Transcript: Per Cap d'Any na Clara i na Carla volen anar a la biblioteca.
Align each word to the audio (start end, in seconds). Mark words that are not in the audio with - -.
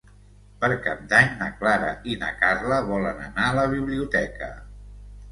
Per 0.61 0.67
Cap 0.85 1.01
d'Any 1.09 1.27
na 1.41 1.49
Clara 1.59 1.91
i 2.13 2.17
na 2.23 2.29
Carla 2.39 2.79
volen 2.87 3.19
anar 3.27 3.43
a 3.49 3.55
la 3.59 3.67
biblioteca. 3.75 4.49